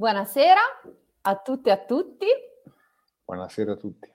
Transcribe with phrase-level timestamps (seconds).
[0.00, 0.60] Buonasera
[1.20, 2.26] a tutte e a tutti.
[3.22, 4.10] Buonasera a tutti.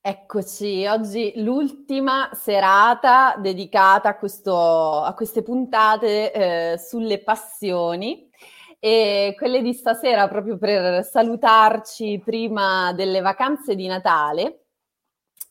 [0.00, 8.30] Eccoci, oggi l'ultima serata dedicata a, questo, a queste puntate eh, sulle passioni
[8.78, 14.64] e quelle di stasera proprio per salutarci prima delle vacanze di Natale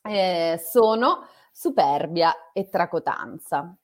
[0.01, 3.77] eh, sono Superbia e Tracotanza.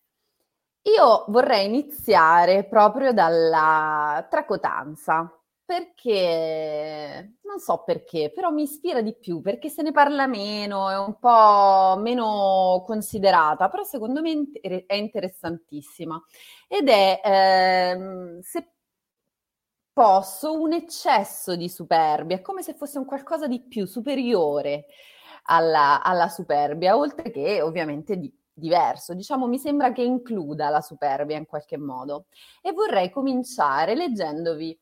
[0.86, 5.32] Io vorrei iniziare proprio dalla tracotanza,
[5.64, 10.98] perché non so perché, però mi ispira di più, perché se ne parla meno, è
[11.00, 14.44] un po' meno considerata, però secondo me
[14.86, 16.22] è interessantissima.
[16.68, 18.74] Ed è, ehm, se
[19.94, 24.86] posso, un eccesso di superbia, è come se fosse un qualcosa di più superiore
[25.44, 31.38] alla, alla superbia, oltre che ovviamente di diverso, diciamo mi sembra che includa la superbia
[31.38, 32.26] in qualche modo.
[32.62, 34.78] E vorrei cominciare leggendovi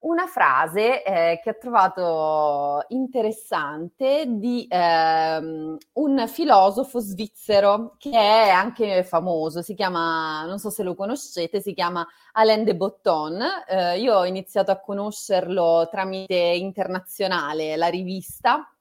[0.00, 9.04] una frase eh, che ho trovato interessante di ehm, un filosofo svizzero che è anche
[9.04, 13.42] famoso, si chiama, non so se lo conoscete, si chiama Alain de Botton.
[13.68, 18.74] Eh, io ho iniziato a conoscerlo tramite Internazionale, la rivista,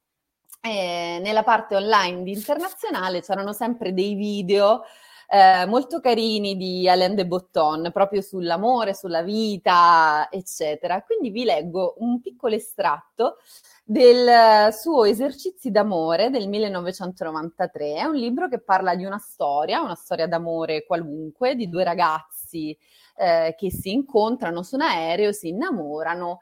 [0.61, 4.83] e nella parte online di internazionale c'erano sempre dei video
[5.31, 11.03] eh, molto carini di Alain de Botton, proprio sull'amore, sulla vita, eccetera.
[11.03, 13.37] Quindi vi leggo un piccolo estratto
[13.83, 17.93] del suo Esercizi d'amore del 1993.
[17.95, 22.75] È un libro che parla di una storia, una storia d'amore qualunque, di due ragazzi
[23.15, 26.39] eh, che si incontrano su un aereo, si innamorano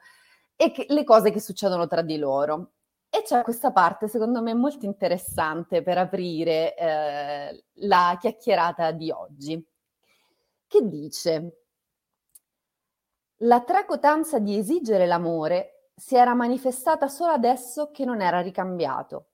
[0.56, 2.70] e che, le cose che succedono tra di loro.
[3.10, 9.66] E c'è questa parte, secondo me, molto interessante per aprire eh, la chiacchierata di oggi,
[10.66, 11.62] che dice,
[13.42, 19.30] la tracotanza di esigere l'amore si era manifestata solo adesso che non era ricambiato.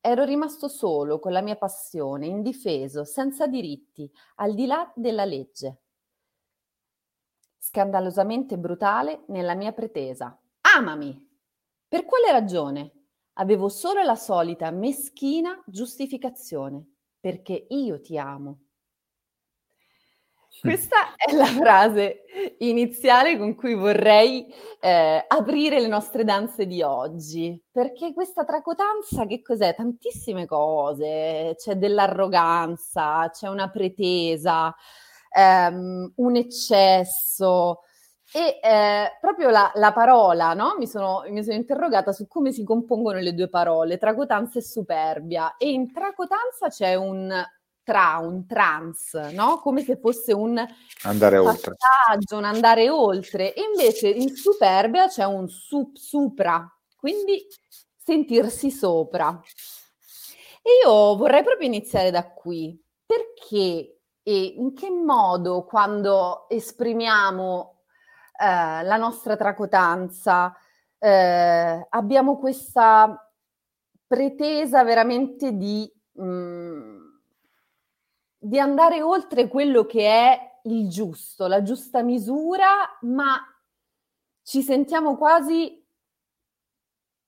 [0.00, 5.80] Ero rimasto solo con la mia passione, indifeso, senza diritti, al di là della legge.
[7.58, 10.38] Scandalosamente brutale nella mia pretesa.
[10.74, 11.28] Amami!
[11.86, 12.99] Per quale ragione?
[13.34, 16.84] Avevo solo la solita meschina giustificazione,
[17.18, 18.58] perché io ti amo.
[20.60, 22.24] Questa è la frase
[22.58, 24.46] iniziale con cui vorrei
[24.80, 29.74] eh, aprire le nostre danze di oggi, perché questa tracotanza che cos'è?
[29.74, 34.74] Tantissime cose, c'è dell'arroganza, c'è una pretesa,
[35.34, 37.80] ehm, un eccesso,
[38.32, 40.76] e eh, proprio la, la parola, no?
[40.78, 45.56] Mi sono, mi sono, interrogata su come si compongono le due parole, tracotanza e superbia.
[45.56, 47.32] E in tracotanza c'è un
[47.82, 49.58] tra, un trans, no?
[49.58, 50.64] Come se fosse un
[51.02, 51.74] andare oltre.
[52.30, 53.52] un andare oltre.
[53.52, 56.64] E invece in superbia c'è un sup, supra,
[56.96, 57.44] quindi
[57.96, 59.40] sentirsi sopra.
[60.62, 62.80] E io vorrei proprio iniziare da qui.
[63.04, 67.79] Perché e in che modo quando esprimiamo
[68.40, 70.56] eh, la nostra tracotanza,
[70.98, 73.30] eh, abbiamo questa
[74.06, 77.00] pretesa veramente di, mh, mm,
[78.38, 83.38] di andare oltre quello che è il giusto, la giusta misura, ma
[84.42, 85.84] ci sentiamo quasi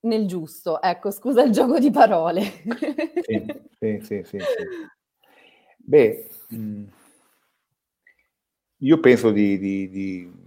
[0.01, 0.81] nel giusto.
[0.81, 2.43] Ecco, scusa il gioco di parole.
[3.21, 3.45] sì,
[3.79, 4.39] sì, sì, sì, sì.
[5.77, 6.85] Beh, mh, mm,
[8.79, 10.42] io penso di, di, di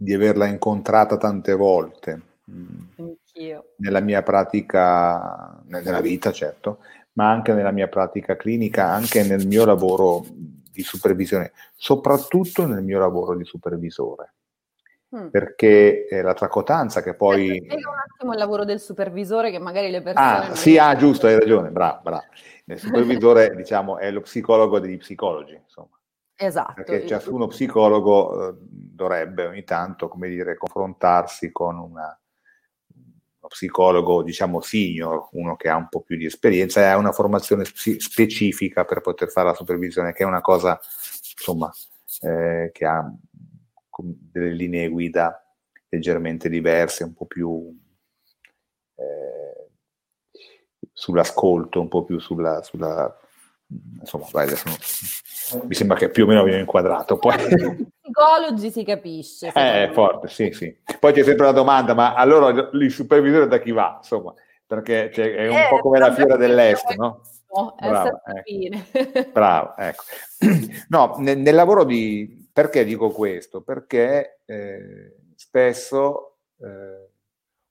[0.00, 2.20] di averla incontrata tante volte.
[2.48, 3.72] Mm, Anch'io.
[3.78, 6.78] Nella mia pratica, nella vita certo,
[7.14, 13.00] ma anche nella mia pratica clinica, anche nel mio lavoro di supervisione, soprattutto nel mio
[13.00, 14.34] lavoro di supervisore.
[15.16, 15.28] Mm.
[15.28, 17.56] Perché eh, la tracotanza che poi...
[17.56, 20.50] Spiega un attimo il lavoro del supervisore che magari le persone...
[20.50, 22.24] Ah, sì, ah, giusto, hai ragione, bravo, bravo.
[22.66, 25.97] Il supervisore, diciamo, è lo psicologo degli psicologi, insomma.
[26.40, 26.74] Esatto.
[26.74, 32.16] Perché ciascuno psicologo eh, dovrebbe ogni tanto, come dire, confrontarsi con una,
[32.94, 37.10] uno psicologo, diciamo, senior, uno che ha un po' più di esperienza e ha una
[37.10, 40.78] formazione sp- specifica per poter fare la supervisione, che è una cosa,
[41.36, 41.72] insomma,
[42.20, 43.12] eh, che ha
[44.00, 45.44] delle linee guida
[45.88, 47.76] leggermente diverse, un po' più
[48.94, 49.70] eh,
[50.92, 53.12] sull'ascolto, un po' più sulla, sulla
[54.00, 54.68] insomma, vai, adesso
[55.66, 57.18] mi sembra che più o meno abbiamo inquadrato.
[57.18, 57.34] Poi...
[58.00, 59.52] Psicologi si capisce.
[59.54, 60.76] Eh, forte, sì, sì.
[60.98, 63.94] Poi c'è sempre la domanda, ma allora il supervisore da chi va?
[63.98, 64.34] Insomma,
[64.66, 67.22] perché cioè, è un eh, po' come la fiera dell'est, no?
[67.80, 69.30] Bravo, ecco.
[69.32, 70.02] Bravo, ecco.
[70.88, 73.62] No, nel, nel lavoro di Perché dico questo?
[73.62, 77.08] Perché eh, spesso eh,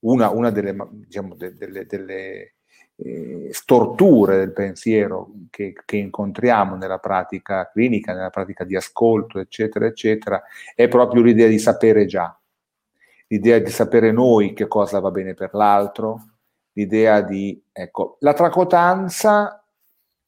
[0.06, 2.56] una, una, delle, diciamo, de, delle, delle
[2.98, 9.86] eh, storture del pensiero che, che, incontriamo nella pratica clinica, nella pratica di ascolto, eccetera,
[9.86, 10.42] eccetera,
[10.76, 12.38] è proprio l'idea di sapere già,
[13.28, 16.30] l'idea di sapere noi che cosa va bene per l'altro,
[16.74, 19.64] l'idea di, ecco, la tracotanza,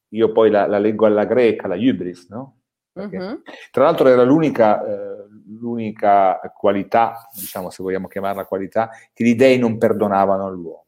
[0.10, 2.56] io poi la, la leggo alla greca, la hybris, no?
[2.92, 3.42] Perché, uh-huh.
[3.72, 5.26] Tra l'altro era l'unica, eh,
[5.60, 10.86] l'unica qualità, diciamo se vogliamo chiamarla qualità, che gli dei non perdonavano all'uomo.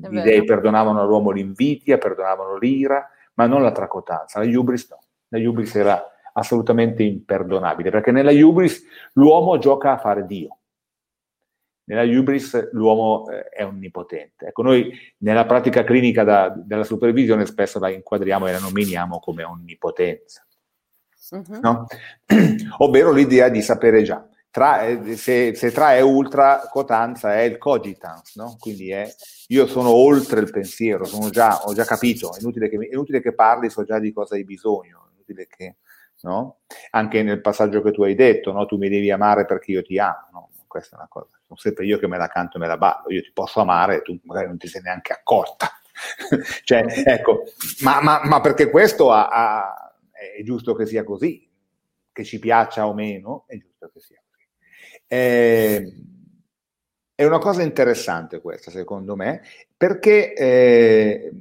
[0.00, 4.42] Gli dei perdonavano all'uomo l'invidia, perdonavano l'ira, ma non la tracotanza.
[4.42, 4.98] La hubris no.
[5.28, 6.02] La hubris era
[6.32, 8.82] assolutamente imperdonabile, perché nella hubris
[9.14, 10.58] l'uomo gioca a fare Dio.
[11.84, 14.48] Nella hubris l'uomo eh, è onnipotente.
[14.48, 19.42] Ecco, noi nella pratica clinica da, della supervisione spesso la inquadriamo e la nominiamo come
[19.42, 20.46] onnipotenza.
[21.30, 21.60] Uh-huh.
[21.60, 21.86] No?
[22.78, 24.26] Ovvero l'idea di sapere già.
[24.58, 28.56] Tra, eh, se, se, tra è ultra, cotanza è il cogitans, no?
[28.58, 29.08] quindi è
[29.50, 33.34] io sono oltre il pensiero, già, ho già capito, è inutile, che, è inutile che
[33.34, 35.76] parli, so già di cosa hai bisogno, è inutile che,
[36.22, 36.62] no?
[36.90, 38.66] anche nel passaggio che tu hai detto, no?
[38.66, 40.50] tu mi devi amare perché io ti amo, no?
[40.66, 43.12] questa è una cosa, sono sempre io che me la canto e me la ballo,
[43.12, 45.68] io ti posso amare e tu magari non ti sei neanche accorta.
[46.64, 47.44] cioè, ecco,
[47.82, 51.48] ma, ma, ma perché questo ha, ha, è giusto che sia così,
[52.10, 54.26] che ci piaccia o meno, è giusto che sia così.
[55.08, 55.94] Eh,
[57.14, 59.42] è una cosa interessante questa, secondo me,
[59.76, 61.32] perché eh,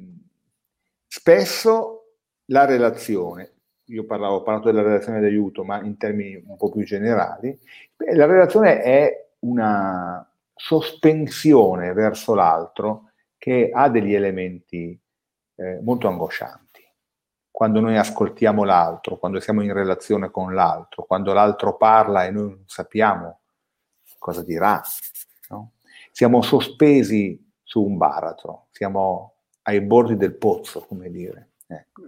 [1.05, 2.15] spesso
[2.45, 3.53] la relazione,
[3.85, 7.57] io parlavo, ho parlato della relazione d'aiuto, ma in termini un po' più generali,
[7.97, 14.99] la relazione è una sospensione verso l'altro che ha degli elementi
[15.55, 16.65] eh, molto angoscianti.
[17.51, 22.49] Quando noi ascoltiamo l'altro, quando siamo in relazione con l'altro, quando l'altro parla e noi
[22.49, 23.36] non sappiamo
[24.27, 24.81] cosa dirà,
[25.49, 25.75] no?
[26.11, 31.51] siamo sospesi su un baratro, siamo ai bordi del pozzo, come dire.
[31.65, 32.01] Ecco.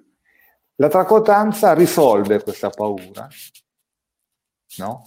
[0.75, 3.25] La tracotanza risolve questa paura,
[4.77, 5.05] no?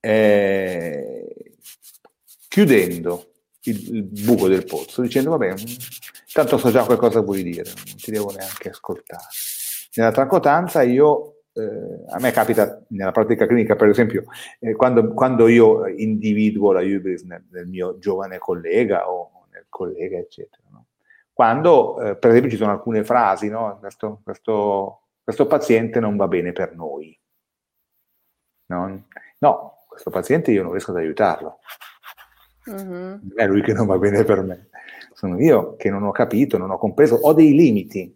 [0.00, 1.56] eh,
[2.48, 3.32] chiudendo
[3.62, 5.54] il, il, buco del pozzo, dicendo vabbè,
[6.32, 9.24] tanto so già qualcosa vuoi dire, non ti devo neanche ascoltare.
[9.94, 14.24] Nella tracotanza io, eh, a me capita nella pratica clinica, per esempio,
[14.60, 20.18] eh, quando, quando, io individuo la hubris nel, nel, mio giovane collega o nel collega,
[20.18, 20.86] eccetera, no?
[21.32, 23.78] quando eh, per esempio ci sono alcune frasi, no?
[23.80, 27.18] questo, questo, questo paziente non va bene per noi.
[28.66, 29.06] No?
[29.38, 31.60] no, questo paziente io non riesco ad aiutarlo.
[32.66, 34.68] Non è lui che non va bene per me,
[35.12, 38.12] sono io che non ho capito, non ho compreso, ho dei limiti,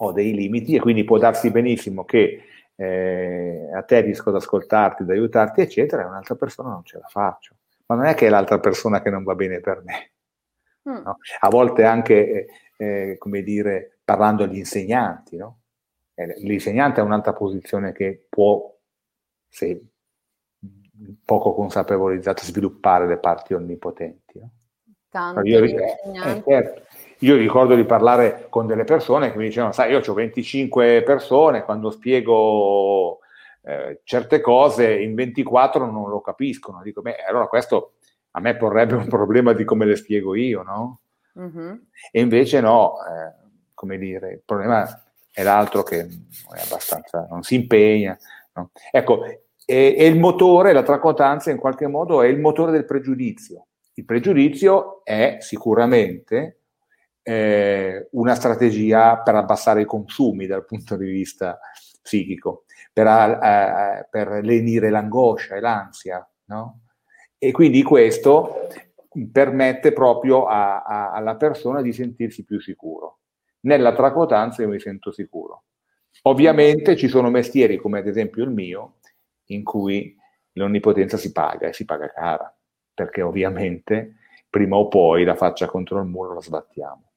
[0.00, 5.02] ho dei limiti e quindi può darsi benissimo che eh, a te riesco ad ascoltarti,
[5.02, 7.56] ad aiutarti, eccetera, e un'altra persona non ce la faccio.
[7.86, 10.12] Ma non è che è l'altra persona che non va bene per me.
[10.88, 11.02] Mm.
[11.02, 11.18] No?
[11.40, 15.60] A volte anche, eh, eh, come dire, parlando agli insegnanti, no?
[16.14, 18.72] Eh, l'insegnante ha un'altra posizione che può,
[19.48, 19.82] se
[21.24, 24.38] poco consapevolizzato sviluppare le parti onnipotenti.
[24.38, 24.50] No?
[25.10, 26.82] Tanto io, eh, certo.
[27.20, 31.64] Io, ricordo di parlare con delle persone che mi dicevano, sai, io ho 25 persone,
[31.64, 33.18] quando spiego
[33.62, 36.80] eh, certe cose in 24 non lo capiscono.
[36.82, 37.94] Dico, beh, allora questo
[38.32, 41.00] a me porrebbe un problema di come le spiego io, no?
[41.38, 41.74] Mm-hmm.
[42.10, 44.86] E invece no, eh, come dire, il problema
[45.32, 48.16] è l'altro che è abbastanza, non si impegna.
[48.54, 48.70] No?
[48.90, 53.66] Ecco, e, e il motore, la tracotanza in qualche modo è il motore del pregiudizio.
[53.94, 56.58] Il pregiudizio è sicuramente
[57.28, 61.60] eh, una strategia per abbassare i consumi dal punto di vista
[62.00, 66.84] psichico, per, eh, per lenire l'angoscia e l'ansia, no?
[67.36, 68.68] E quindi questo
[69.30, 73.18] permette proprio a, a, alla persona di sentirsi più sicuro.
[73.60, 75.64] Nella tracotanza io mi sento sicuro.
[76.22, 79.00] Ovviamente ci sono mestieri come ad esempio il mio
[79.50, 80.16] in cui
[80.52, 82.56] l'onnipotenza si paga e si paga cara,
[82.94, 84.14] perché ovviamente
[84.48, 87.07] prima o poi la faccia contro il muro la sbattiamo.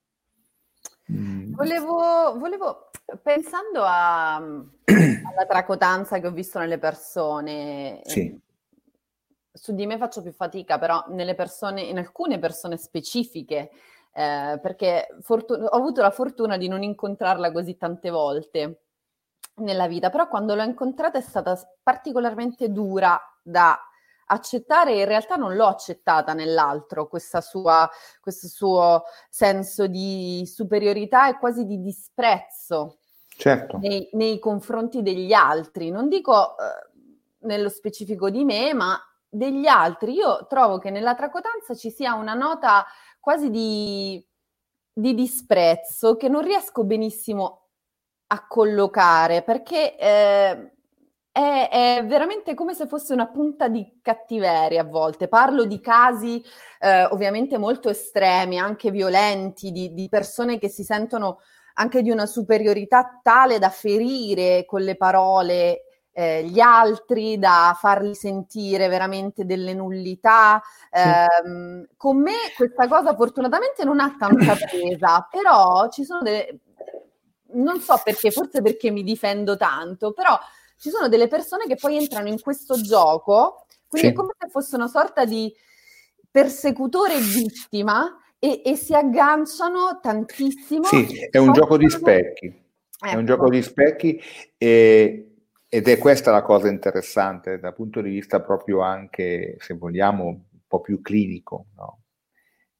[1.11, 1.53] Mm.
[1.53, 2.89] Volevo, volevo,
[3.21, 8.39] pensando a, alla tracotanza che ho visto nelle persone, sì.
[9.51, 13.71] su di me faccio più fatica, però nelle persone, in alcune persone specifiche,
[14.13, 18.81] eh, perché fortun- ho avuto la fortuna di non incontrarla così tante volte
[19.55, 23.77] nella vita, però quando l'ho incontrata è stata particolarmente dura da
[24.31, 27.09] accettare in realtà non l'ho accettata nell'altro,
[27.41, 32.99] sua, questo suo senso di superiorità e quasi di disprezzo
[33.37, 33.77] certo.
[33.77, 35.91] nei, nei, confronti degli altri.
[35.91, 36.89] Non dico eh,
[37.39, 38.97] nello specifico di me, ma
[39.27, 40.13] degli altri.
[40.13, 42.85] Io trovo che nella tracotanza ci sia una nota
[43.19, 44.25] quasi di,
[44.91, 47.57] di disprezzo che non riesco benissimo
[48.27, 50.71] a collocare perché eh,
[51.31, 55.27] è, è, veramente come se fosse una punta di cattiveria a volte.
[55.27, 56.43] Parlo di casi
[56.79, 61.39] eh, ovviamente molto estremi, anche violenti, di, di persone che si sentono
[61.75, 68.13] anche di una superiorità tale da ferire con le parole eh, gli altri, da farli
[68.13, 70.61] sentire veramente delle nullità.
[70.91, 76.59] Eh, con me questa cosa fortunatamente non ha tanta presa, però ci sono delle...
[77.53, 80.37] Non so perché, forse perché mi difendo tanto, però
[80.81, 84.13] ci sono delle persone che poi entrano in questo gioco, quindi sì.
[84.13, 85.53] è come se fosse una sorta di
[86.31, 90.85] persecutore vittima e, e si agganciano tantissimo.
[90.85, 92.47] Sì, è un gioco di specchi.
[92.47, 93.05] Ecco.
[93.05, 93.23] È un ecco.
[93.25, 94.19] gioco di specchi
[94.57, 95.27] e
[95.73, 100.39] ed è questa la cosa interessante dal punto di vista proprio anche, se vogliamo, un
[100.67, 101.67] po' più clinico.
[101.77, 101.99] No?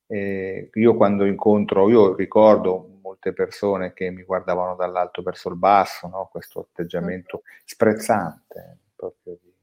[0.07, 2.90] Eh, io quando incontro, io ricordo
[3.21, 6.27] molte persone che mi guardavano dall'alto verso il basso, no?
[6.31, 8.79] questo atteggiamento sprezzante.
[8.95, 9.53] Proprio di...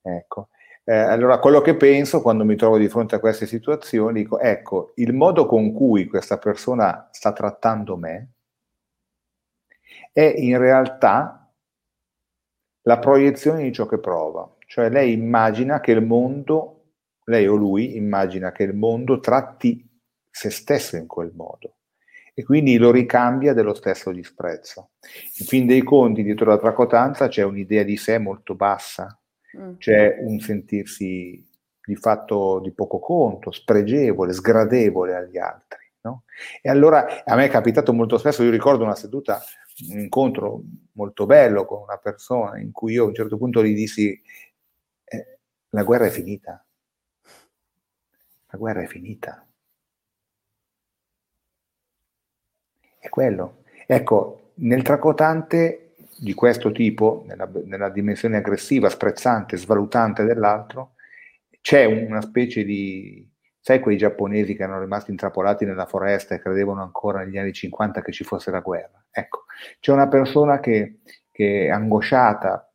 [0.00, 0.48] Ecco.
[0.84, 4.92] Eh, allora, quello che penso quando mi trovo di fronte a queste situazioni, dico, ecco,
[4.96, 8.28] il modo con cui questa persona sta trattando me
[10.12, 11.52] è in realtà
[12.82, 14.50] la proiezione di ciò che prova.
[14.66, 16.92] Cioè lei immagina che il mondo,
[17.24, 19.86] lei o lui immagina che il mondo tratti
[20.30, 21.77] se stesso in quel modo
[22.38, 24.90] e quindi lo ricambia dello stesso disprezzo.
[25.38, 29.18] In fin dei conti, dietro la tracotanza c'è un'idea di sé molto bassa,
[29.58, 29.72] mm.
[29.78, 31.44] c'è un sentirsi
[31.84, 35.80] di fatto di poco conto, spregevole, sgradevole agli altri.
[36.02, 36.22] No?
[36.62, 39.42] E allora a me è capitato molto spesso, io ricordo una seduta
[39.88, 43.74] un incontro molto bello con una persona in cui io a un certo punto gli
[43.74, 44.10] dissi
[45.02, 45.38] eh,
[45.70, 46.64] la guerra è finita,
[48.46, 49.42] la guerra è finita.
[52.98, 53.62] È quello.
[53.86, 60.94] Ecco, nel tracotante di questo tipo, nella, nella dimensione aggressiva, sprezzante, svalutante dell'altro,
[61.60, 63.26] c'è una specie di,
[63.60, 68.02] sai quei giapponesi che erano rimasti intrappolati nella foresta e credevano ancora negli anni 50
[68.02, 69.04] che ci fosse la guerra?
[69.10, 69.44] Ecco,
[69.80, 71.00] c'è una persona che,
[71.30, 72.72] che è angosciata,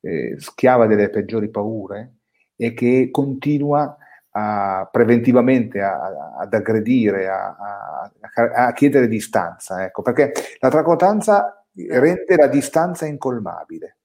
[0.00, 2.14] eh, schiava delle peggiori paure
[2.56, 3.96] e che continua a,
[4.32, 9.84] preventivamente a, a, ad aggredire, a, chiedere distanza.
[9.84, 13.98] Ecco, perché la tracotanza rende la distanza incolmabile.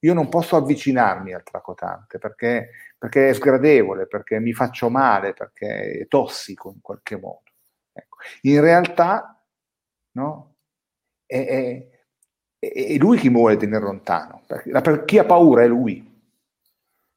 [0.00, 6.00] Io non posso avvicinarmi al tracotante perché, perché è sgradevole, perché mi faccio male, perché
[6.00, 7.44] è tossico in qualche modo.
[7.92, 8.16] Ecco.
[8.42, 9.40] In realtà,
[10.12, 10.52] no?
[11.24, 11.88] è, è,
[12.58, 14.42] è lui chi vuole tenere lontano.
[14.46, 16.10] Perché, per chi ha paura è lui.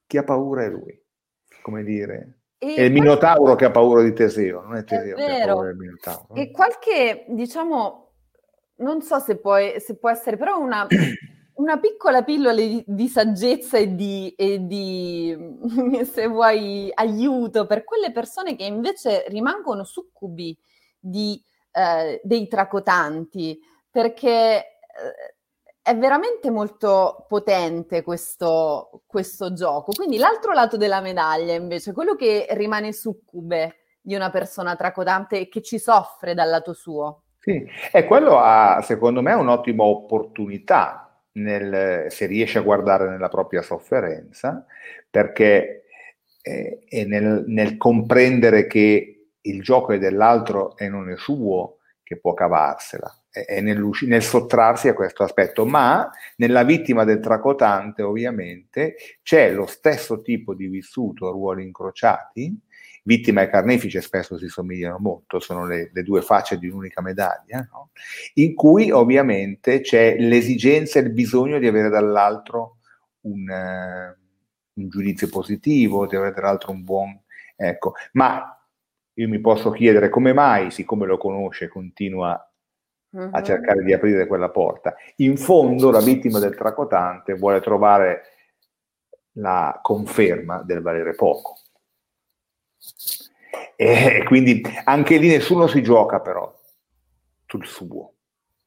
[0.07, 1.04] Chi ha paura è lui.
[1.65, 2.41] Come dire.
[2.59, 5.47] E è il Minotauro che ha paura di Teseo, non è Teseo è che ha
[5.47, 6.35] paura del Minotauro.
[6.35, 8.11] E qualche, diciamo,
[8.75, 10.85] non so se, puoi, se può essere, però una,
[11.57, 15.35] una piccola pillola di, di saggezza e di, e di,
[16.05, 20.55] se vuoi, aiuto per quelle persone che invece rimangono succubi
[20.99, 25.35] di, eh, dei tracotanti perché eh,
[25.85, 29.91] è veramente molto potente questo, questo gioco.
[29.91, 35.47] Quindi l'altro lato della medaglia, invece, quello che rimane succube di una persona tracotante e
[35.47, 37.25] che ci soffre dal lato suo.
[37.37, 43.61] Sì, e quello ha, secondo me, un'ottima opportunità nel, se riesce a guardare nella propria
[43.61, 44.65] sofferenza,
[45.07, 45.83] perché
[46.41, 52.17] eh, è nel, nel comprendere che il gioco è dell'altro e non è suo che
[52.17, 59.51] può cavarsela è nel sottrarsi a questo aspetto, ma nella vittima del tracotante ovviamente c'è
[59.51, 62.57] lo stesso tipo di vissuto ruoli incrociati,
[63.03, 67.67] vittima e carnefice spesso si somigliano molto, sono le, le due facce di un'unica medaglia,
[67.71, 67.89] no?
[68.35, 72.77] in cui ovviamente c'è l'esigenza e il bisogno di avere dall'altro
[73.21, 77.19] un, uh, un giudizio positivo, di avere dall'altro un buon...
[77.57, 78.57] Ecco, ma
[79.13, 82.49] io mi posso chiedere come mai, siccome lo conosce, continua
[83.15, 83.29] uh-huh.
[83.31, 84.95] a cercare di aprire quella porta.
[85.17, 88.23] In fondo la vittima del tracotante vuole trovare
[89.37, 91.55] la conferma del valere poco.
[93.75, 96.53] E quindi anche lì nessuno si gioca però
[97.45, 98.11] sul suo.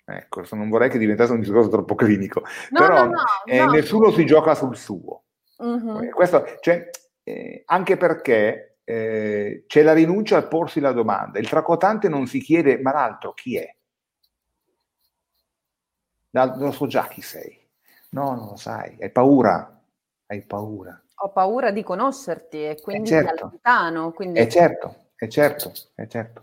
[0.05, 4.11] Ecco, non vorrei che diventasse un discorso troppo clinico, no, però no, no, eh, nessuno
[4.11, 5.25] si gioca sul suo.
[5.59, 6.09] Uh-huh.
[6.09, 6.89] Questo, cioè,
[7.23, 11.39] eh, anche perché eh, c'è la rinuncia a porsi la domanda.
[11.39, 13.77] Il tracotante non si chiede, ma l'altro chi è?
[16.31, 17.59] Non so già chi sei.
[18.11, 19.81] No, non lo sai, hai paura,
[20.27, 21.01] hai paura.
[21.21, 23.45] Ho paura di conoscerti e quindi eh certo.
[23.45, 24.13] allontano.
[24.13, 24.39] Quindi...
[24.39, 26.43] È certo, è certo, è certo.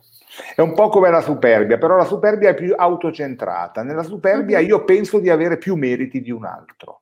[0.54, 3.84] È un po' come la superbia, però la superbia è più autocentrata.
[3.84, 4.68] Nella superbia mm-hmm.
[4.68, 7.02] io penso di avere più meriti di un altro.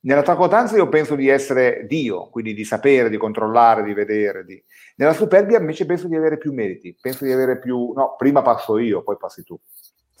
[0.00, 4.44] Nella tracotanza io penso di essere Dio, quindi di sapere, di controllare, di vedere.
[4.44, 4.62] Di...
[4.96, 7.92] Nella superbia invece penso di avere più meriti, penso di avere più...
[7.92, 9.58] No, prima passo io, poi passi tu.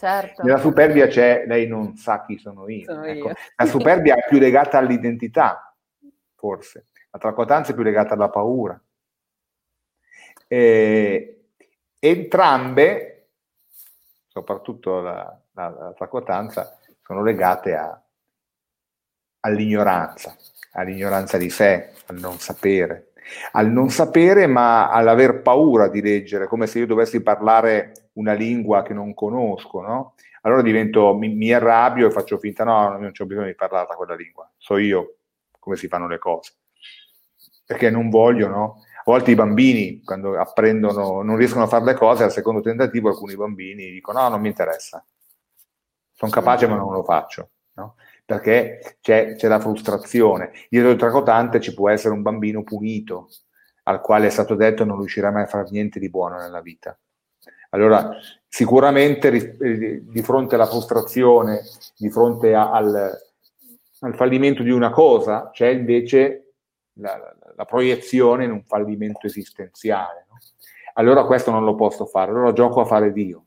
[0.02, 0.42] Certo.
[0.42, 2.86] Nella superbia c'è, lei non sa chi sono io.
[2.86, 3.28] Sono ecco.
[3.28, 3.34] io.
[3.54, 5.76] La superbia è più legata all'identità,
[6.34, 6.88] forse.
[7.12, 8.82] La tracotanza è più legata alla paura.
[10.48, 11.44] E,
[12.00, 13.28] entrambe,
[14.26, 18.02] soprattutto la, la, la tracotanza, sono legate a,
[19.38, 20.34] all'ignoranza,
[20.72, 23.12] all'ignoranza di sé, al non sapere,
[23.52, 28.82] al non sapere ma all'aver paura di leggere, come se io dovessi parlare una lingua
[28.82, 30.14] che non conosco, no?
[30.42, 34.14] Allora divento, mi, mi arrabbio e faccio finta, no, non ho bisogno di parlare quella
[34.14, 35.16] lingua, so io
[35.58, 36.54] come si fanno le cose,
[37.64, 38.82] perché non voglio, no?
[38.98, 43.08] A volte i bambini, quando apprendono, non riescono a fare le cose, al secondo tentativo
[43.08, 45.04] alcuni bambini dicono no, non mi interessa,
[46.12, 47.96] sono capace ma non lo faccio, no?
[48.24, 50.52] perché c'è, c'è la frustrazione.
[50.68, 53.28] Dietro il tracotante ci può essere un bambino punito,
[53.84, 56.96] al quale è stato detto non riuscirà mai a fare niente di buono nella vita.
[57.74, 61.62] Allora, sicuramente di fronte alla frustrazione,
[61.96, 63.18] di fronte a, al,
[64.00, 66.52] al, fallimento di una cosa, c'è invece
[66.94, 70.26] la, la, la, proiezione in un fallimento esistenziale.
[70.28, 70.36] No?
[70.94, 73.46] Allora questo non lo posso fare, allora gioco a fare Dio.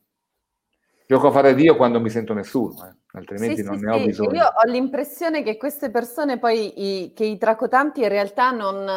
[1.07, 2.95] Gioco a fare Dio quando mi sento nessuno, eh.
[3.11, 4.05] altrimenti sì, non sì, ne ho sì.
[4.05, 4.33] bisogno.
[4.33, 8.87] Io ho l'impressione che queste persone poi, i, che i tracotanti in realtà non,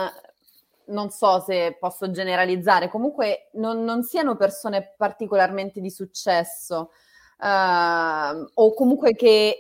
[0.89, 6.91] non so se posso generalizzare, comunque non, non siano persone particolarmente di successo.
[7.41, 9.59] Uh, o comunque che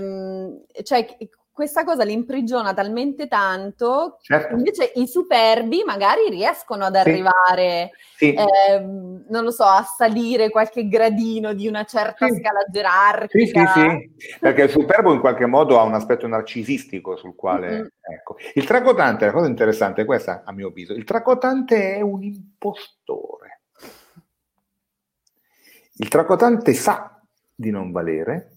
[0.00, 1.06] um, cioè,
[1.52, 4.56] questa cosa li imprigiona talmente tanto certo.
[4.56, 8.32] invece i superbi magari riescono ad arrivare, sì.
[8.32, 12.40] Eh, non lo so, a salire qualche gradino di una certa sì.
[12.40, 13.72] scala gerarchica.
[13.72, 17.70] Sì, sì, sì, perché il superbo in qualche modo ha un aspetto narcisistico sul quale...
[17.70, 17.86] Mm-hmm.
[18.02, 18.36] Ecco.
[18.54, 23.60] Il tracotante, la cosa interessante è questa, a mio avviso, il tracotante è un impostore.
[25.96, 27.22] Il tracotante sa
[27.54, 28.51] di non valere,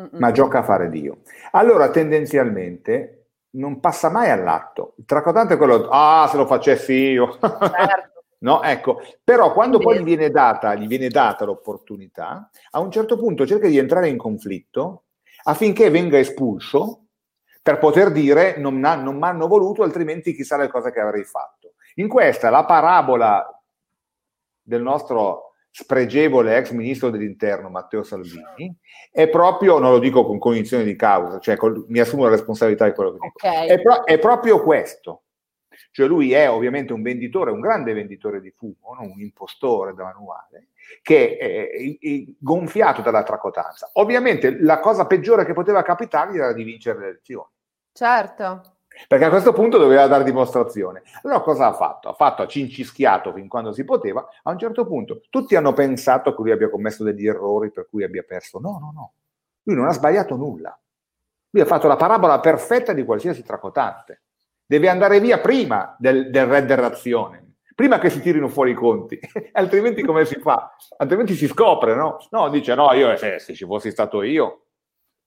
[0.00, 0.10] Mm-mm.
[0.12, 1.18] ma gioca a fare Dio.
[1.52, 4.94] Allora tendenzialmente non passa mai all'atto.
[4.98, 7.36] Il tracotante è quello, ah, se lo facessi io.
[7.40, 8.22] Certo.
[8.40, 13.16] no, ecco, però quando poi gli viene, data, gli viene data l'opportunità, a un certo
[13.16, 15.04] punto cerca di entrare in conflitto
[15.44, 17.06] affinché venga espulso
[17.62, 21.74] per poter dire non, mi hanno voluto, altrimenti chissà le cose che avrei fatto.
[21.96, 23.44] In questa la parabola
[24.62, 28.74] del nostro spregevole ex ministro dell'interno Matteo Salvini
[29.10, 32.86] è proprio, non lo dico con cognizione di causa, cioè col, mi assumo la responsabilità
[32.86, 33.68] di quello che dico, okay.
[33.68, 35.22] è, pro, è, proprio questo.
[35.90, 39.02] Cioè lui è ovviamente un venditore, un grande venditore di fumo, no?
[39.02, 40.68] un impostore da manuale,
[41.02, 43.90] che è, è gonfiato dalla tracotanza.
[43.94, 47.48] Ovviamente la cosa peggiore che poteva capitargli era di vincere le elezioni.
[47.92, 51.02] Certo perché a questo punto doveva dare dimostrazione.
[51.22, 52.08] Allora cosa ha fatto?
[52.08, 56.34] Ha fatto, ha cincischiato fin quando si poteva, a un certo punto tutti hanno pensato
[56.34, 58.58] che lui abbia commesso degli errori per cui abbia perso.
[58.58, 59.12] No, no, no,
[59.62, 60.78] lui non ha sbagliato nulla.
[61.50, 64.22] Lui ha fatto la parabola perfetta di qualsiasi tracotante.
[64.66, 66.66] Deve andare via prima del, del red
[67.78, 69.20] prima che si tirino fuori i conti,
[69.52, 70.74] altrimenti come si fa?
[70.96, 72.18] Altrimenti si scopre, no?
[72.30, 74.64] No, dice no, io se, se ci fossi stato io,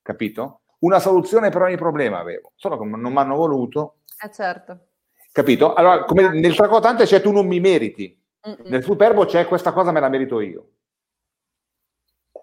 [0.02, 0.64] capito?
[0.82, 3.98] Una soluzione per ogni problema avevo, solo che non mi hanno voluto.
[4.24, 4.88] Eh certo.
[5.32, 5.74] Capito?
[5.74, 8.70] Allora, come nel tracotante c'è tu non mi meriti, Mm-mm.
[8.70, 10.70] nel superbo c'è questa cosa me la merito io.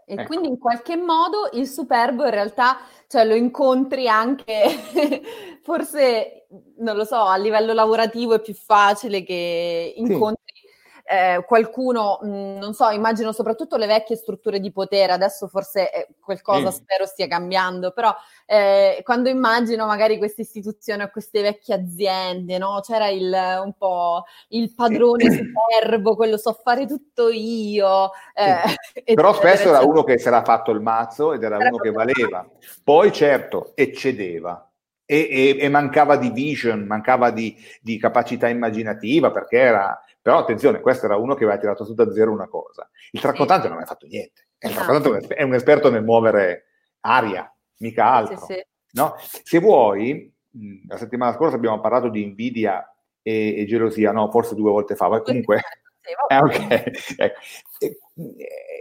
[0.06, 0.24] E ecco.
[0.24, 4.68] quindi in qualche modo il superbo in realtà cioè, lo incontri anche,
[5.62, 6.46] forse,
[6.78, 10.37] non lo so, a livello lavorativo è più facile che incontri
[11.10, 15.90] eh, qualcuno, mh, mm, non so, immagino soprattutto le vecchie strutture di potere, adesso forse
[15.90, 16.72] eh, qualcosa mm.
[16.72, 22.80] spero stia cambiando, però eh, quando immagino magari queste istituzioni o queste vecchie aziende, no?
[22.82, 23.32] C'era il,
[23.64, 28.10] un po' il padrone superbo, quello so fare tutto io.
[28.34, 29.00] Sì.
[29.04, 31.78] Eh, però spesso era uno che si era fatto il mazzo ed era, era uno
[31.78, 32.46] che valeva.
[32.84, 34.62] Poi certo, eccedeva.
[35.10, 40.82] E, e, e, mancava di vision, mancava di, di, capacità immaginativa perché era però attenzione,
[40.82, 42.86] questo era uno che aveva tirato su da zero una cosa.
[43.12, 43.72] Il tracotante sì.
[43.72, 44.48] non ha fatto niente.
[44.58, 46.66] Il tracotante è un esperto nel muovere
[47.00, 48.36] aria, mica altro.
[48.40, 48.66] Sì, sì.
[48.90, 49.14] No?
[49.18, 50.30] Se vuoi,
[50.86, 55.08] la settimana scorsa abbiamo parlato di invidia e, e gelosia, no, forse due volte fa,
[55.08, 55.62] ma comunque...
[56.28, 56.92] eh, okay.
[57.16, 57.40] ecco.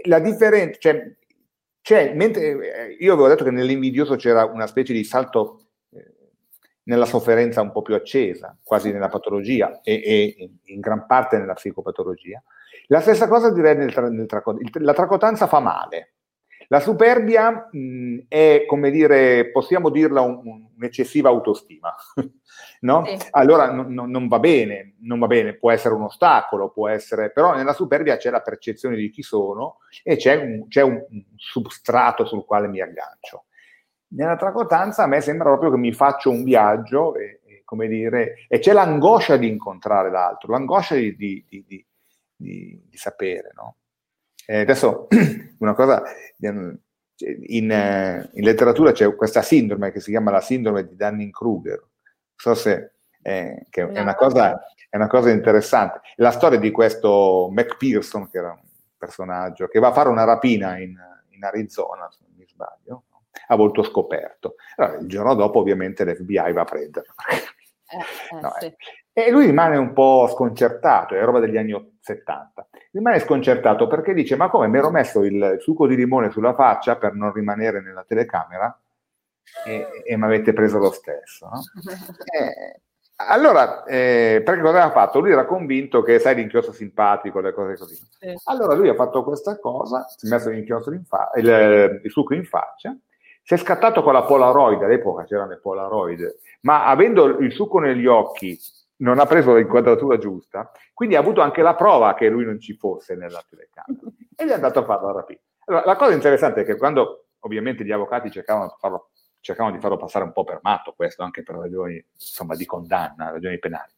[0.03, 1.15] La differenza, cioè,
[1.79, 5.66] cioè, mentre io avevo detto che nell'invidioso c'era una specie di salto
[6.87, 11.53] nella sofferenza un po' più accesa, quasi nella patologia e, e in gran parte nella
[11.53, 12.41] psicopatologia.
[12.87, 14.79] La stessa cosa direi nel, nel tracotanza.
[14.79, 16.13] La tracotanza fa male.
[16.69, 21.93] La superbia mh, è, come dire, possiamo dirla un, un'eccessiva autostima,
[22.81, 23.05] no?
[23.05, 23.17] Sì.
[23.31, 27.31] Allora no, no, non va bene, non va bene, può essere un ostacolo, può essere,
[27.31, 32.25] però nella superbia c'è la percezione di chi sono e c'è un, c'è un substrato
[32.25, 33.45] sul quale mi aggancio.
[34.09, 38.45] Nella tracotanza a me sembra proprio che mi faccio un viaggio e, e come dire,
[38.47, 41.85] e c'è l'angoscia di incontrare l'altro, l'angoscia di, di, di,
[42.35, 43.75] di sapere, no?
[44.45, 45.07] E adesso
[45.59, 46.03] una cosa,
[46.37, 46.79] in,
[47.47, 51.89] in, letteratura c'è questa sindrome che si chiama la sindrome di Dunning-Kruger, non
[52.35, 52.91] so se
[53.21, 54.57] eh, che è, una cosa,
[54.89, 55.99] è una cosa interessante.
[56.15, 58.65] La storia di questo McPherson, che era un
[58.97, 60.95] personaggio, che va a fare una rapina in,
[61.31, 63.03] in Arizona, se non mi sbaglio,
[63.47, 64.55] a volto scoperto.
[64.75, 67.13] Allora, il giorno dopo ovviamente l'FBI va a prenderlo.
[67.29, 67.35] Eh,
[68.35, 68.65] eh, no, sì.
[68.65, 68.75] Eh.
[69.17, 72.67] E lui rimane un po' sconcertato, è roba degli anni 70.
[72.91, 76.97] Rimane sconcertato perché dice: Ma come mi ero messo il succo di limone sulla faccia
[76.97, 78.79] per non rimanere nella telecamera
[79.65, 81.49] e, e mi avete preso lo stesso?
[81.49, 81.61] No?
[82.29, 82.81] Eh,
[83.19, 85.19] allora, eh, perché cosa aveva fatto?
[85.19, 87.95] Lui era convinto che, sai, l'inchiostro simpatico, le cose così.
[87.95, 88.35] Sì.
[88.43, 92.35] Allora lui ha fatto questa cosa, si è messo l'inchiostro in fa- il, il succo
[92.35, 92.95] in faccia
[93.47, 98.05] si è scattato con la Polaroid, all'epoca c'erano le Polaroid, ma avendo il succo negli
[98.05, 98.59] occhi
[98.97, 102.73] non ha preso l'inquadratura giusta, quindi ha avuto anche la prova che lui non ci
[102.73, 104.01] fosse nella telecamera.
[104.35, 105.43] E gli è andato a farlo rapire.
[105.63, 109.95] Allora, la cosa interessante è che quando ovviamente gli avvocati cercavano, farlo, cercavano, di farlo
[109.95, 113.93] passare un po' per matto, questo anche per ragioni insomma, di condanna, ragioni penali,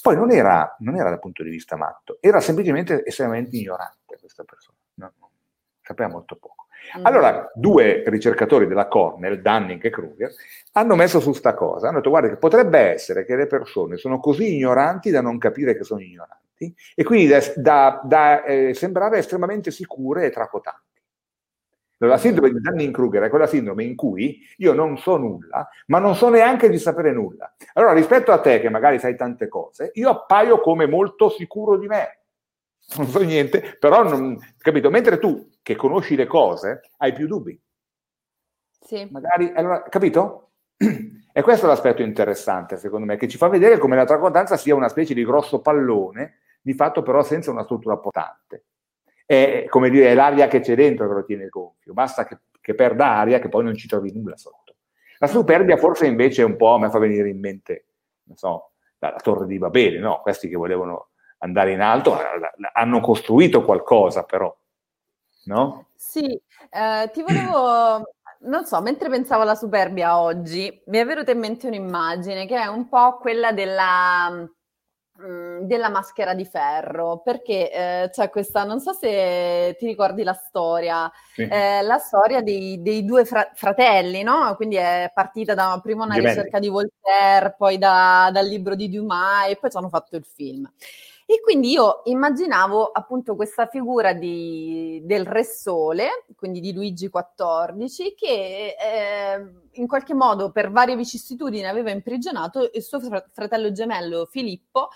[0.00, 4.44] poi non era, non era, dal punto di vista matto, era semplicemente estremamente ignorante questa
[4.44, 5.12] persona, no,
[5.86, 6.66] sapeva molto poco.
[6.98, 7.06] Mm.
[7.06, 10.32] Allora, due ricercatori della Cornell, Dunning e Kruger,
[10.72, 14.18] hanno messo su sta cosa, hanno detto guarda che potrebbe essere che le persone sono
[14.18, 19.18] così ignoranti da non capire che sono ignoranti e quindi da, da, da eh, sembrare
[19.18, 20.84] estremamente sicure e tracotanti.
[21.98, 26.14] La sindrome di Dunning-Kruger è quella sindrome in cui io non so nulla, ma non
[26.14, 27.54] so neanche di sapere nulla.
[27.72, 31.86] Allora, rispetto a te, che magari sai tante cose, io appaio come molto sicuro di
[31.86, 32.18] me
[32.94, 34.90] non so niente, però non, capito?
[34.90, 37.60] Mentre tu che conosci le cose hai più dubbi.
[38.78, 39.08] Sì.
[39.10, 40.50] Magari, allora, capito?
[41.36, 44.74] E questo è l'aspetto interessante, secondo me, che ci fa vedere come la tracotanza sia
[44.74, 48.64] una specie di grosso pallone, di fatto però senza una struttura portante.
[49.26, 52.74] È come dire, è l'aria che c'è dentro che lo tiene gonfio, basta che, che
[52.74, 54.76] perda aria che poi non ci trovi nulla sotto.
[55.18, 57.84] La superbia forse invece è un po', me fa venire in mente,
[58.22, 60.20] non so, la, la torre di Babele, no?
[60.22, 62.16] Questi che volevano andare in alto,
[62.72, 64.56] hanno costruito qualcosa però,
[65.46, 65.88] no?
[65.94, 66.24] Sì,
[66.70, 68.02] eh, ti volevo,
[68.40, 72.66] non so, mentre pensavo alla superbia oggi, mi è venuta in mente un'immagine che è
[72.66, 78.92] un po' quella della, mm, della maschera di ferro, perché eh, c'è questa, non so
[78.92, 81.42] se ti ricordi la storia, sì.
[81.42, 84.54] eh, la storia dei, dei due fra- fratelli, no?
[84.56, 86.34] Quindi è partita da prima una Gemelli.
[86.34, 90.24] ricerca di Voltaire, poi da, dal libro di Dumas e poi ci hanno fatto il
[90.24, 90.70] film.
[91.28, 98.14] E quindi io immaginavo appunto questa figura di, del Re Sole, quindi di Luigi XIV,
[98.14, 103.00] che eh, in qualche modo per varie vicissitudini aveva imprigionato il suo
[103.32, 104.90] fratello gemello Filippo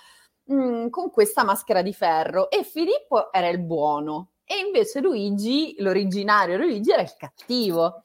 [0.45, 5.75] mh, mm, con questa maschera di ferro e Filippo era il buono e invece Luigi,
[5.79, 8.05] l'originario Luigi, era il cattivo.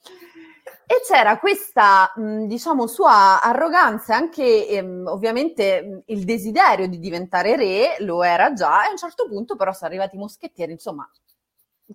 [0.87, 7.95] E c'era questa, diciamo, sua arroganza e anche ehm, ovviamente il desiderio di diventare re,
[7.99, 11.09] lo era già, e a un certo punto però sono arrivati i moschettieri, insomma,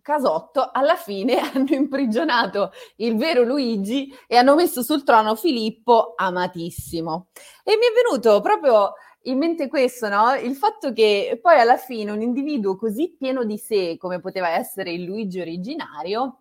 [0.02, 7.28] casotto, alla fine hanno imprigionato il vero Luigi e hanno messo sul trono Filippo, amatissimo.
[7.62, 10.34] E mi è venuto proprio in mente questo, no?
[10.34, 14.92] Il fatto che poi alla fine un individuo così pieno di sé come poteva essere
[14.92, 16.39] il Luigi originario,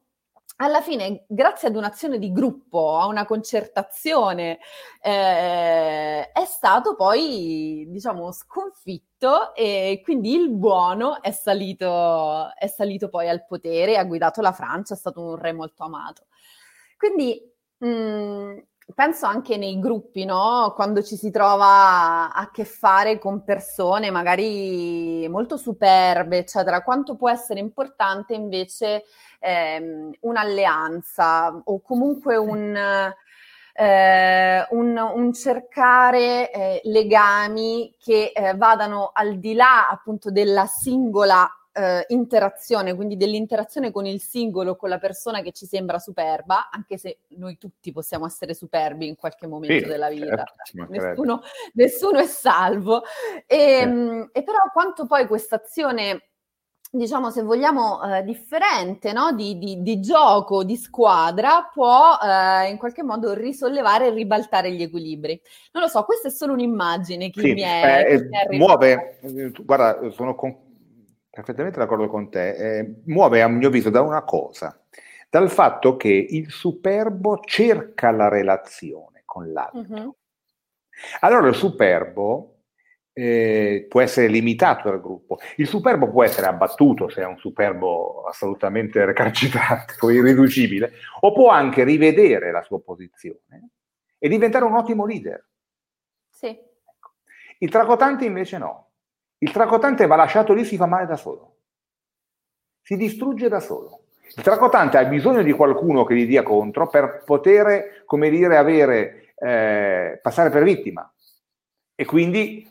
[0.62, 4.60] alla fine, grazie ad un'azione di gruppo, a una concertazione,
[5.02, 13.30] eh, è stato poi, diciamo, sconfitto e quindi il buono è salito, è salito poi
[13.30, 16.26] al potere, ha guidato la Francia, è stato un re molto amato.
[16.98, 17.42] Quindi
[17.78, 18.58] mh, mm,
[18.94, 20.74] penso anche nei gruppi, no?
[20.76, 27.30] Quando ci si trova a che fare con persone magari molto superbe, eccetera, quanto può
[27.30, 29.04] essere importante invece
[29.40, 32.76] ehm, un'alleanza o comunque un,
[33.74, 41.48] eh, un, un cercare eh, legami che eh, vadano al di là appunto della singola
[41.72, 46.98] eh, interazione, quindi dell'interazione con il singolo, con la persona che ci sembra superba, anche
[46.98, 51.42] se noi tutti possiamo essere superbi in qualche momento sì, della vita, certo, nessuno,
[51.74, 53.04] nessuno, è salvo.
[53.46, 56.24] E, ehm, e però quanto poi questa azione
[56.92, 59.32] diciamo, se vogliamo, eh, differente no?
[59.34, 64.82] di, di, di, gioco, di squadra, può eh, in qualche modo risollevare e ribaltare gli
[64.82, 65.40] equilibri.
[65.74, 68.06] Non lo so, questa è solo un'immagine che sì, mi è...
[68.08, 69.20] Eh, che muove,
[69.64, 70.69] guarda, sono con,
[71.30, 74.82] perfettamente d'accordo con te, eh, muove a mio avviso da una cosa,
[75.30, 79.96] dal fatto che il superbo cerca la relazione con l'altro.
[79.96, 80.16] Uh-huh.
[81.22, 82.60] Allora il superbo
[83.14, 85.40] eh, può essere limitato dal gruppo.
[85.58, 91.84] Il superbo può essere abbattuto se è un superbo assolutamente recalcitrante irriducibile, o può anche
[91.84, 93.72] rivedere la sua posizione
[94.18, 95.46] e diventare un ottimo leader.
[96.30, 96.48] Sì.
[96.48, 97.14] Ecco.
[97.60, 98.89] Il tracotante invece no.
[99.40, 101.56] Il tracotante va lasciato lì, si fa male da solo.
[102.82, 104.04] Si distrugge da solo.
[104.36, 109.34] Il tracotante ha bisogno di qualcuno che gli dia contro per poter, come dire, avere,
[109.36, 111.12] eh, passare per vittima.
[111.96, 112.66] E quindi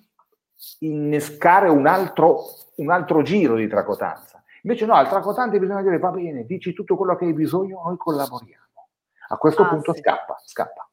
[0.80, 2.44] innescare un altro,
[2.76, 4.42] un altro giro di tracotanza.
[4.62, 7.96] Invece no, al tracotante bisogna dire va bene, dici tutto quello che hai bisogno, noi
[7.96, 8.64] collaboriamo.
[9.30, 10.00] A questo ah, punto sì.
[10.00, 10.88] scappa, scappa.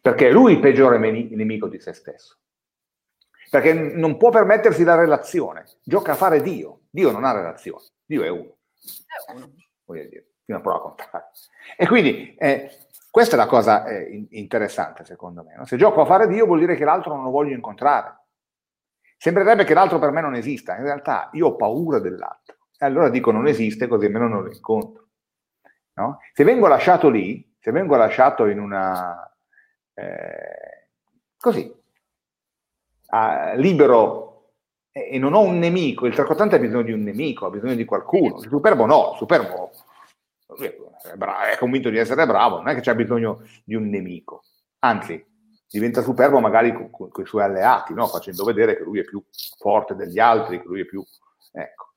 [0.00, 2.36] Perché è lui il peggiore nemico di se stesso.
[3.50, 6.82] Perché non può permettersi la relazione, gioca a fare Dio.
[6.88, 8.56] Dio non ha relazione, Dio è uno.
[9.26, 9.52] È uno.
[9.84, 11.30] Voglio dire, fino a prova a contare.
[11.76, 12.70] E quindi eh,
[13.10, 15.56] questa è la cosa eh, interessante secondo me.
[15.56, 15.66] No?
[15.66, 18.20] Se gioco a fare Dio vuol dire che l'altro non lo voglio incontrare
[19.22, 22.56] Sembrerebbe che l'altro per me non esista, in realtà io ho paura dell'altro.
[22.78, 25.08] E allora dico non esiste, così almeno non lo incontro.
[25.96, 26.20] No?
[26.32, 29.30] Se vengo lasciato lì, se vengo lasciato in una...
[29.92, 30.88] Eh,
[31.36, 31.70] così,
[33.10, 34.52] ah, libero
[34.92, 37.84] e, non ho un nemico, il tracotante ha bisogno di un nemico, ha bisogno di
[37.84, 39.70] qualcuno, il superbo no, il superbo
[40.58, 44.44] è, bra- è convinto di essere bravo, non è che c'ha bisogno di un nemico,
[44.80, 45.24] anzi
[45.70, 48.06] diventa superbo magari con, con, con i suoi alleati, no?
[48.08, 49.22] facendo vedere che lui è più
[49.56, 51.04] forte degli altri, che lui è più...
[51.52, 51.92] Ecco.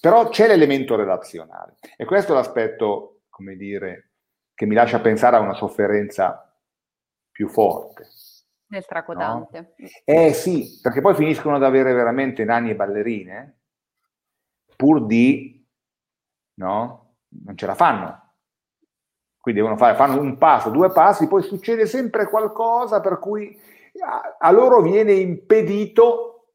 [0.00, 4.10] Però c'è l'elemento relazionale e questo è l'aspetto, come dire,
[4.54, 6.54] che mi lascia pensare a una sofferenza
[7.30, 8.08] più forte.
[8.70, 9.74] Nel tracotante.
[9.76, 9.86] No?
[10.04, 13.58] Eh sì, perché poi finiscono ad avere veramente nani e ballerine
[14.76, 15.64] pur di...
[16.54, 17.14] no?
[17.28, 18.30] Non ce la fanno
[19.40, 23.58] quindi devono fare, fanno un passo, due passi, poi succede sempre qualcosa per cui
[24.04, 26.52] a, a loro viene impedito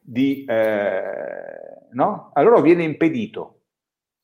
[0.00, 2.30] di, eh, no?
[2.32, 3.61] A loro viene impedito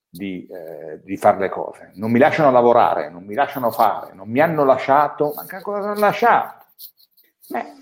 [0.08, 1.92] di, eh, di fare le cose.
[1.94, 5.90] Non mi lasciano lavorare, non mi lasciano fare, non mi hanno lasciato, ma che cosa
[5.90, 6.64] hanno lasciato?
[7.54, 7.76] Eh.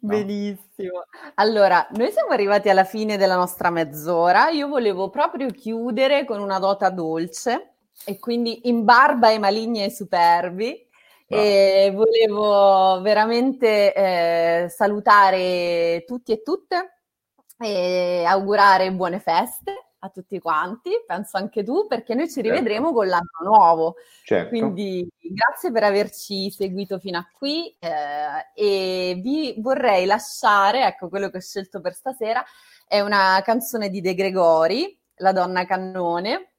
[0.00, 0.08] No.
[0.08, 1.04] Benissimo.
[1.34, 4.50] Allora, noi siamo arrivati alla fine della nostra mezz'ora.
[4.50, 9.84] Io volevo proprio chiudere con una nota dolce e quindi in barba ai maligni e
[9.84, 10.88] ai superbi.
[11.26, 11.36] No.
[11.38, 16.98] E volevo veramente eh, salutare tutti e tutte
[17.58, 22.50] e augurare buone feste a tutti quanti, penso anche tu, perché noi ci certo.
[22.50, 22.98] rivedremo certo.
[22.98, 23.94] con l'anno nuovo.
[24.22, 24.48] Certo.
[24.48, 31.30] Quindi grazie per averci seguito fino a qui eh, e vi vorrei lasciare, ecco quello
[31.30, 32.44] che ho scelto per stasera,
[32.86, 36.50] è una canzone di De Gregori, La donna cannone,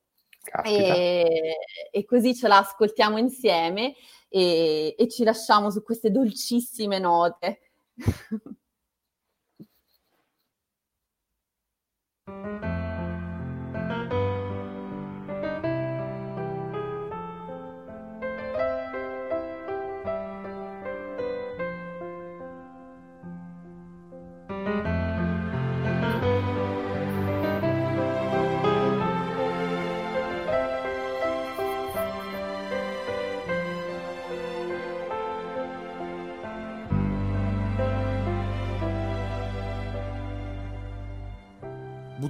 [0.63, 1.57] e,
[1.91, 3.95] e, così ce la ascoltiamo insieme
[4.27, 7.59] e, e ci lasciamo su queste dolcissime note.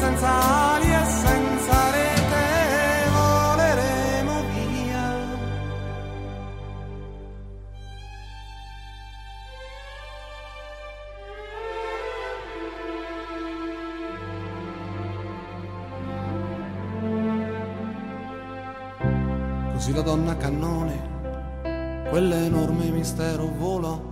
[0.00, 0.28] senza
[0.74, 2.44] ali e senza rete
[3.16, 5.06] voleremo via.
[19.72, 24.07] Così la donna cannone, quell'enorme mistero volò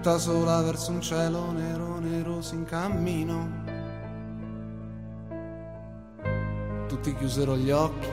[0.00, 3.48] tutta sola verso un cielo nero, nero si incammino.
[6.88, 8.08] Tutti chiusero gli occhi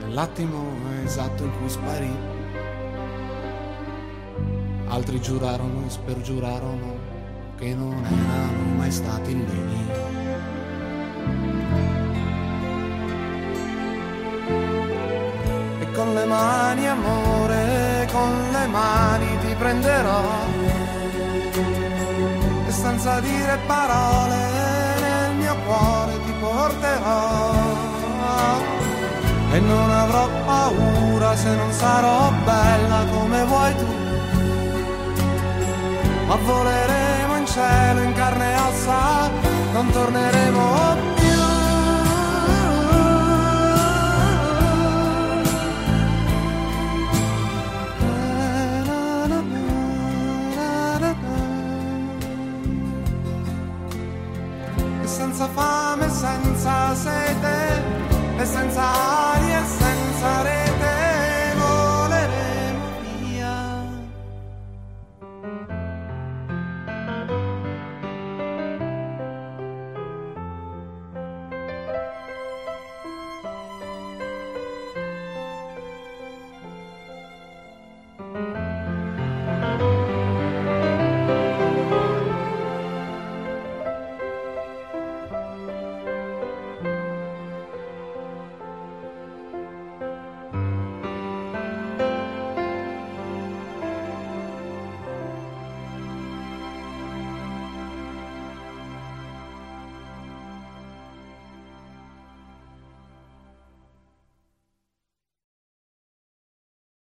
[0.00, 0.62] nell'attimo
[1.02, 2.14] esatto in cui sparì.
[4.88, 6.98] Altri giurarono e spergiurarono
[7.56, 9.88] che non erano mai stati lì.
[15.80, 20.53] E con le mani amore, con le mani ti prenderò
[22.84, 24.36] senza dire parole
[25.00, 27.52] nel mio cuore ti porterò.
[29.52, 33.86] E non avrò paura se non sarò bella come vuoi tu.
[36.26, 39.30] Ma voleremo in cielo in carne e ossa
[39.72, 41.13] non torneremo più